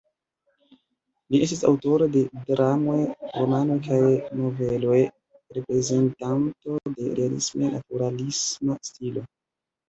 Li 1.33 1.41
estis 1.47 1.59
aŭtoro 1.71 2.07
de 2.15 2.23
dramoj, 2.47 2.95
romanoj 3.41 3.77
kaj 3.89 3.99
noveloj, 4.39 4.97
reprezentanto 5.59 6.79
de 6.97 7.13
realisme-naturalisma 7.21 8.81
stilo. 8.91 9.27